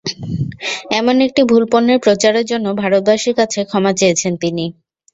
এমন 0.91 1.15
একটি 1.27 1.41
ভুল 1.49 1.63
পণ্যের 1.71 1.99
প্রচারের 2.05 2.45
জন্য 2.51 2.67
ভারতবাসীর 2.81 3.37
কাছে 3.39 3.59
ক্ষমা 3.69 3.91
চেয়েছেন 3.99 4.33
তিনি। 4.43 4.65